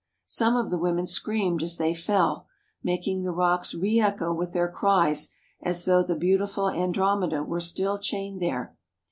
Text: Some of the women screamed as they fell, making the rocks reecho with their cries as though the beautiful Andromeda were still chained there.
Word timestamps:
Some 0.25 0.55
of 0.55 0.71
the 0.71 0.79
women 0.79 1.05
screamed 1.05 1.61
as 1.61 1.77
they 1.77 1.93
fell, 1.93 2.47
making 2.81 3.21
the 3.21 3.31
rocks 3.31 3.75
reecho 3.75 4.35
with 4.35 4.51
their 4.51 4.67
cries 4.67 5.29
as 5.61 5.85
though 5.85 6.01
the 6.01 6.15
beautiful 6.15 6.67
Andromeda 6.67 7.43
were 7.43 7.59
still 7.61 7.99
chained 7.99 8.41
there. 8.41 8.75